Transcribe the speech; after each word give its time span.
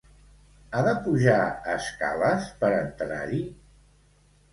Ha 0.69 0.79
de 0.85 0.93
pujar 1.07 1.43
escales 1.73 2.47
per 2.63 2.71
entrar-hi? 2.79 3.43